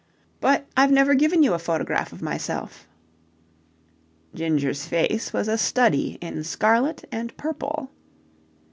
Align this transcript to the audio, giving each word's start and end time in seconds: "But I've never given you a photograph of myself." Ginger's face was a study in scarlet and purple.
"But 0.39 0.65
I've 0.75 0.89
never 0.89 1.13
given 1.13 1.43
you 1.43 1.53
a 1.53 1.59
photograph 1.59 2.11
of 2.11 2.23
myself." 2.23 2.87
Ginger's 4.33 4.87
face 4.87 5.31
was 5.31 5.47
a 5.47 5.59
study 5.59 6.17
in 6.21 6.43
scarlet 6.43 7.05
and 7.11 7.37
purple. 7.37 7.91